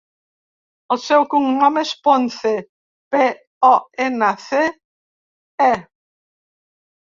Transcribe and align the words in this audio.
El 0.93 0.99
seu 1.01 1.25
cognom 1.33 1.75
és 1.81 1.91
Ponce: 2.07 2.53
pe, 3.17 3.21
o, 3.69 3.71
ena, 4.07 4.31
ce, 4.47 4.63
e. 5.69 5.69